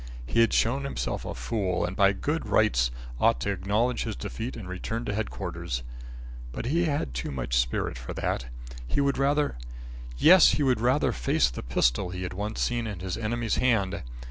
[0.25, 4.57] He had shown himself a fool and by good rights ought to acknowledge his defeat
[4.57, 5.83] and return to Headquarters.
[6.51, 8.47] But he had too much spirit for that.
[8.87, 9.59] He would rather
[10.17, 14.01] yes, he would rather face the pistol he had once seen in his enemy's hand.